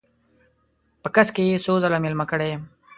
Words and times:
په 1.01 1.09
کڅ 1.15 1.27
کې 1.35 1.43
یې 1.49 1.57
څو 1.65 1.73
ځله 1.83 1.97
میلمه 2.03 2.25
کړی 2.31 2.47
یم. 2.53 2.63